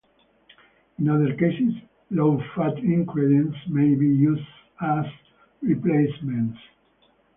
[0.97, 1.75] In other cases,
[2.09, 4.41] low-fat ingredients may be used
[4.81, 5.05] as
[5.61, 6.57] replacements.